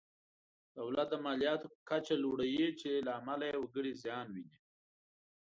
دولت 0.79 1.07
د 1.11 1.15
مالیاتو 1.25 1.67
کچه 1.89 2.15
لوړوي 2.23 2.67
چې 2.81 2.91
له 3.05 3.11
امله 3.19 3.45
یې 3.51 3.57
وګړي 3.59 3.93
زیان 4.03 4.27
ویني. 4.33 4.57